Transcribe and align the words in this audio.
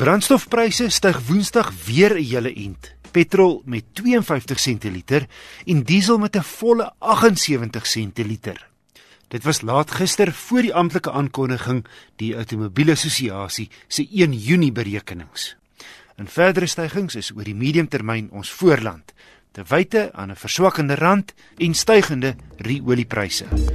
Brandstofpryse 0.00 0.86
styg 0.88 1.18
Woensdag 1.28 1.72
weer 1.84 2.14
'n 2.16 2.24
hele 2.24 2.52
ent. 2.54 2.94
Petrol 3.10 3.62
met 3.64 3.84
52 3.92 4.58
sente 4.58 4.90
liter 4.90 5.26
en 5.64 5.82
diesel 5.82 6.18
met 6.18 6.36
'n 6.36 6.42
volle 6.42 6.92
78 6.98 7.86
sente 7.86 8.24
liter. 8.24 8.68
Dit 9.28 9.42
was 9.42 9.60
laat 9.60 9.90
gister 9.90 10.32
voor 10.32 10.60
die 10.62 10.74
amptelike 10.74 11.10
aankondiging 11.10 11.86
die 12.16 12.36
Outomobiele 12.36 12.92
Assosiasie 12.92 13.70
se 13.88 14.08
1 14.12 14.32
Junie 14.32 14.72
berekenings. 14.72 15.56
En 16.16 16.26
verdere 16.26 16.66
stygings 16.66 17.14
is 17.14 17.32
oor 17.36 17.44
die 17.44 17.54
mediumtermyn 17.54 18.30
ons 18.30 18.50
voorland, 18.50 19.12
te 19.52 19.62
wyte 19.68 20.12
aan 20.12 20.30
'n 20.30 20.36
verswakkende 20.36 20.94
rand 20.94 21.34
en 21.56 21.74
stygende 21.74 22.36
ru-oliepryse. 22.56 23.69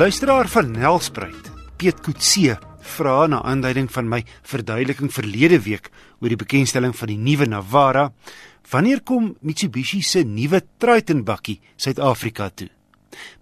Luisteraar 0.00 0.48
van 0.48 0.70
Nelspruit, 0.72 1.50
Piet 1.76 1.98
Kutse, 2.00 2.54
vra 2.94 3.26
na 3.28 3.42
aanduiding 3.44 3.90
van 3.92 4.06
my 4.08 4.22
verduideliking 4.48 5.10
verlede 5.12 5.58
week 5.60 5.90
oor 6.22 6.32
die 6.32 6.38
bekendstelling 6.40 6.94
van 6.96 7.10
die 7.10 7.18
nuwe 7.20 7.44
Navara, 7.44 8.06
wanneer 8.72 9.02
kom 9.04 9.26
Mitsubishi 9.44 9.98
se 10.00 10.22
nuwe 10.24 10.62
Triton 10.80 11.20
bakkie 11.28 11.58
Suid-Afrika 11.76 12.46
toe? 12.48 12.70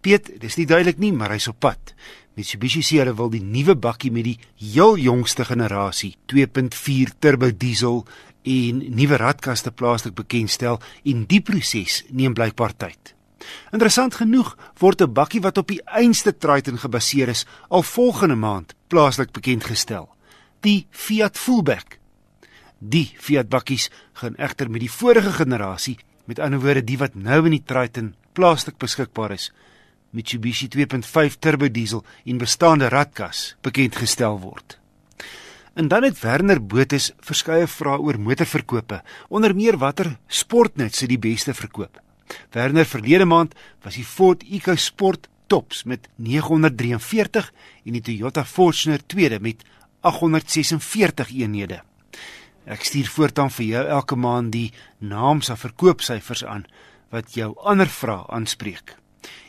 Piet, 0.03 0.33
dis 0.43 0.59
nie 0.59 0.67
duidelik 0.67 0.98
nie, 0.98 1.12
maar 1.15 1.37
hy's 1.37 1.47
op 1.53 1.61
pad. 1.62 1.93
Mitsubishi 2.34 2.83
sê 2.83 2.98
hulle 3.05 3.15
wil 3.20 3.31
die 3.37 3.45
nuwe 3.45 3.77
bakkie 3.79 4.11
met 4.11 4.27
die 4.27 4.34
heel 4.73 4.98
jongste 5.05 5.47
generasie 5.47 6.17
2.4 6.34 7.15
turbo 7.23 7.53
diesel 7.55 8.03
en 8.43 8.83
nuwe 8.98 9.23
radkaste 9.23 9.70
plaaslik 9.70 10.19
bekendstel 10.19 10.83
en 11.06 11.23
die 11.31 11.39
proses 11.39 12.03
neem 12.11 12.34
blykbaar 12.34 12.75
tyd. 12.75 13.15
Interessant 13.73 14.15
genoeg 14.15 14.57
word 14.79 15.02
'n 15.02 15.12
bakkie 15.12 15.41
wat 15.41 15.59
op 15.59 15.69
die 15.69 15.83
einste 15.84 16.37
Triton 16.37 16.79
gebaseer 16.79 17.29
is 17.29 17.47
al 17.69 17.83
volgende 17.83 18.36
maand 18.36 18.75
plaaslik 18.89 19.33
bekend 19.33 19.64
gestel. 19.64 20.09
Die 20.61 20.86
Fiat 20.91 21.39
Fullback. 21.39 21.98
Die 22.78 23.14
Fiat 23.19 23.48
bakkies 23.48 23.91
gaan 24.12 24.37
egter 24.37 24.70
met 24.70 24.81
die 24.81 24.91
vorige 24.91 25.33
generasie, 25.33 25.98
met 26.25 26.39
ander 26.39 26.61
woorde 26.61 26.84
die 26.84 26.98
wat 26.98 27.14
nou 27.14 27.45
in 27.45 27.50
die 27.50 27.64
Triton 27.64 28.14
plaaslik 28.33 28.78
beskikbaar 28.78 29.31
is, 29.31 29.53
Mitsubishi 30.11 30.69
2.5 30.69 31.37
turbo 31.39 31.69
diesel 31.69 32.05
en 32.25 32.39
bestaande 32.41 32.89
radkas 32.89 33.56
bekend 33.61 33.97
gestel 34.00 34.39
word. 34.41 34.78
En 35.75 35.89
dan 35.89 36.03
het 36.03 36.20
Werner 36.20 36.59
Botes 36.65 37.12
verskeie 37.20 37.67
vrae 37.69 38.00
oor 38.00 38.17
motorverkope, 38.19 39.03
onder 39.28 39.55
meer 39.55 39.77
watter 39.78 40.17
sportnet 40.27 40.97
se 40.97 41.06
die 41.06 41.20
beste 41.20 41.55
verkoop. 41.55 42.00
Werner 42.51 42.87
verlede 42.87 43.25
maand 43.25 43.55
was 43.83 43.95
die 43.95 44.05
Ford 44.05 44.43
EcoSport 44.43 45.29
tops 45.47 45.84
met 45.84 46.09
943 46.17 47.53
en 47.84 47.93
die 47.93 48.05
Toyota 48.05 48.45
Fortuner 48.45 49.07
tweede 49.07 49.41
met 49.41 49.65
846 50.01 51.34
eenhede. 51.34 51.83
Ek 52.69 52.84
stuur 52.84 53.09
voortaan 53.09 53.51
vir 53.51 53.67
jou 53.67 53.87
elke 53.89 54.17
maand 54.17 54.53
die 54.53 54.73
naamsa 55.01 55.56
verkoopsyfers 55.56 56.45
aan 56.45 56.67
wat 57.11 57.34
jou 57.34 57.56
ander 57.65 57.89
vrae 57.89 58.27
aanspreek. 58.29 58.97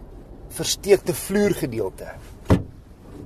versteekte 0.50 1.14
vloergedeelte 1.14 2.08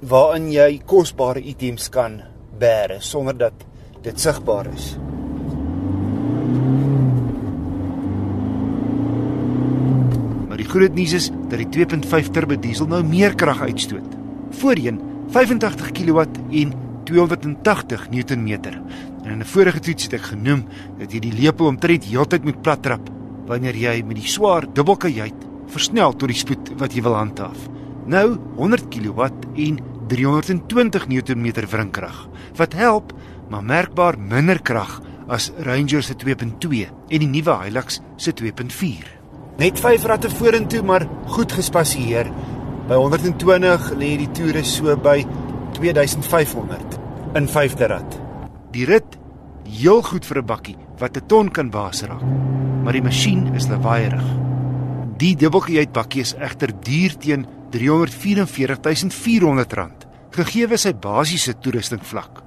waarin 0.02 0.52
jy 0.52 0.82
kosbare 0.86 1.42
items 1.42 1.90
kan 1.90 2.22
bære 2.60 3.00
sonder 3.00 3.38
dat 3.38 3.54
dit 4.02 4.20
sigbaar 4.20 4.68
is. 4.74 4.98
Groot 10.72 10.94
nuus 10.96 11.14
is 11.18 11.28
dat 11.52 11.60
die 11.60 11.68
2.5 11.84 12.32
turbo 12.32 12.56
diesel 12.60 12.88
nou 12.88 13.02
meer 13.04 13.36
krag 13.36 13.60
uitstoot. 13.66 14.16
Voorheen 14.62 15.02
85 15.34 15.92
kW 15.98 16.24
en 16.62 16.74
280 17.10 18.08
Nm. 18.12 18.52
En 19.24 19.32
in 19.32 19.40
'n 19.40 19.46
vorige 19.46 19.80
toets 19.80 20.04
het 20.04 20.14
ek 20.14 20.32
genoem 20.32 20.66
dat 21.00 21.12
jy 21.12 21.20
die 21.20 21.34
lepel 21.34 21.66
omtrent 21.66 22.06
heeltyd 22.06 22.44
moet 22.44 22.62
plattrap 22.62 23.10
wanneer 23.48 23.76
jy 23.76 24.04
met 24.04 24.16
die 24.16 24.28
swaar 24.28 24.66
dubbelkajuit 24.74 25.48
versnel 25.68 26.16
tot 26.16 26.28
die 26.28 26.38
spoed 26.38 26.72
wat 26.78 26.94
jy 26.94 27.02
wil 27.02 27.16
handhaaf. 27.16 27.70
Nou 28.06 28.38
100 28.56 28.88
kW 28.90 29.22
en 29.56 29.80
320 30.08 31.08
Nm 31.08 31.52
wrinkrag. 31.68 32.30
Wat 32.56 32.74
help, 32.74 33.14
maar 33.50 33.64
merkbaar 33.64 34.20
minder 34.20 34.62
krag 34.62 35.02
as 35.28 35.52
Ranger 35.58 36.04
se 36.04 36.16
2.2 36.16 36.88
en 37.10 37.20
die 37.20 37.28
nuwe 37.28 37.64
Hilux 37.64 38.00
se 38.16 38.32
2.4. 38.32 39.21
Net 39.62 39.78
5 39.78 40.08
ratte 40.10 40.26
vorentoe, 40.34 40.80
maar 40.82 41.04
goed 41.30 41.52
gespasieer. 41.54 42.26
By 42.90 42.98
120 42.98 43.94
lê 43.94 44.18
die 44.18 44.32
toere 44.34 44.66
so 44.66 44.98
by 44.98 45.22
2500 45.78 46.98
in 47.38 47.46
5de 47.46 47.86
rat. 47.92 48.18
Die 48.74 48.90
rit 48.90 49.22
heel 49.70 50.02
goed 50.02 50.26
vir 50.26 50.42
'n 50.42 50.46
bakkie 50.46 50.78
wat 50.98 51.18
'n 51.18 51.26
ton 51.28 51.52
kan 51.52 51.70
baas 51.70 52.02
raak. 52.02 52.24
Maar 52.84 52.94
die 52.94 53.04
masjien 53.04 53.54
is 53.54 53.68
lawaaierig. 53.68 54.24
Die 55.18 55.36
dubbelgejuit 55.36 55.92
bakkie 55.92 56.22
is 56.22 56.34
egter 56.34 56.72
duur 56.82 57.18
teen 57.18 57.46
R344400 57.72 60.08
gegee 60.32 60.78
sy 60.78 60.94
basiese 60.94 61.54
toerusting 61.60 62.04
vlak. 62.04 62.44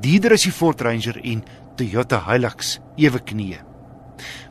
Dierder 0.00 0.32
is 0.32 0.42
die 0.42 0.52
Ford 0.52 0.80
Ranger 0.80 1.20
en 1.22 1.44
Toyota 1.76 2.22
Hilux 2.26 2.80
ewe 2.96 3.18
knieë. 3.18 3.75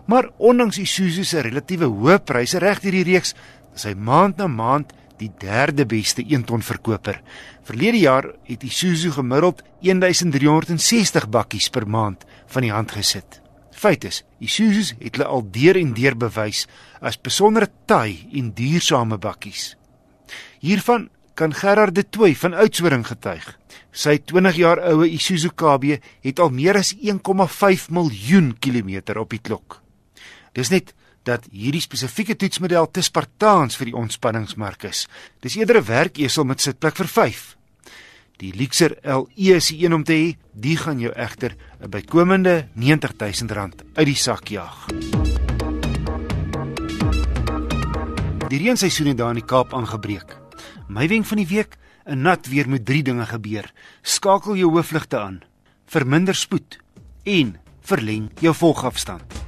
Maar 0.06 0.30
ondanks 0.38 0.80
Isuzu 0.82 1.24
se 1.24 1.42
relatiewe 1.46 1.90
hoë 1.90 2.20
pryse 2.26 2.60
reg 2.62 2.82
hierdie 2.84 3.06
reeks, 3.08 3.36
is 3.76 3.88
hy 3.88 3.96
maand 3.98 4.40
na 4.40 4.48
maand 4.48 4.94
die 5.20 5.32
derde 5.40 5.86
beste 5.88 6.24
1 6.24 6.46
ton 6.50 6.64
verkoper. 6.64 7.22
Verlede 7.66 8.02
jaar 8.04 8.30
het 8.48 8.64
Isuzu 8.64 9.14
gemiddeld 9.16 9.64
1360 9.82 11.30
bakkies 11.32 11.70
per 11.70 11.88
maand 11.88 12.26
van 12.52 12.68
die 12.68 12.74
hand 12.74 12.92
gesit. 12.96 13.42
Feit 13.76 14.06
is, 14.08 14.24
Isuzu 14.40 14.96
het 15.00 15.18
hulle 15.18 15.28
al 15.28 15.44
deur 15.52 15.80
en 15.80 15.94
deur 15.96 16.16
bewys 16.20 16.66
as 17.02 17.20
besondere 17.20 17.72
taai 17.88 18.28
en 18.34 18.54
duursame 18.56 19.18
bakkies. 19.22 19.74
Hiervan 20.64 21.10
kan 21.36 21.54
Gerard 21.54 21.96
de 21.96 22.04
Tooy 22.10 22.36
van 22.36 22.54
Oudtshoorn 22.56 23.04
getuig. 23.06 23.46
Sy 23.92 24.18
20 24.24 24.56
jaar 24.60 24.82
oue 24.92 25.08
Isuzu 25.12 25.52
KB 25.56 25.98
het 26.24 26.40
al 26.40 26.52
meer 26.56 26.80
as 26.80 26.94
1,5 26.96 27.90
miljoen 27.92 28.54
kilometer 28.60 29.20
op 29.20 29.36
die 29.36 29.42
klok. 29.44 29.82
Dis 30.56 30.72
net 30.72 30.94
dat 31.28 31.48
hierdie 31.52 31.84
spesifieke 31.84 32.38
toetsmodel 32.40 32.88
te 32.94 33.04
spartaans 33.04 33.76
vir 33.80 33.92
die 33.92 33.98
ontspanningsmark 33.98 34.88
is. 34.88 35.08
Dis 35.42 35.56
eerder 35.56 35.82
'n 35.82 35.88
werkesel 35.88 36.44
met 36.46 36.62
sitplek 36.62 36.96
vir 36.96 37.08
5. 37.08 37.56
Die 38.38 38.54
Lexer 38.54 38.98
LE 39.04 39.56
is 39.56 39.68
die 39.68 39.86
een 39.86 39.94
om 39.94 40.04
te 40.04 40.14
hê. 40.14 40.36
Die 40.54 40.78
gaan 40.78 41.00
jou 41.00 41.14
egter 41.14 41.56
'n 41.82 41.90
bykomende 41.90 42.68
R90000 42.76 43.84
uit 43.96 44.06
die 44.06 44.16
sak 44.16 44.48
jaag. 44.48 44.86
Die 48.50 48.60
reenseisoen 48.60 49.08
het 49.08 49.18
daar 49.18 49.30
in 49.30 49.42
die 49.42 49.46
Kaap 49.46 49.74
aangebreek. 49.74 50.45
My 50.88 51.08
wenk 51.08 51.26
van 51.26 51.38
die 51.38 51.48
week: 51.48 51.78
'n 52.06 52.22
nat 52.22 52.48
weer 52.48 52.70
moet 52.70 52.86
drie 52.86 53.04
dinge 53.04 53.26
gebeur. 53.26 53.74
Skakel 54.02 54.56
jou 54.56 54.72
hoofligte 54.72 55.20
aan, 55.20 55.42
verminder 55.86 56.36
spoed 56.36 56.80
en 57.24 57.58
verleng 57.82 58.30
jou 58.40 58.54
volgafstand. 58.54 59.45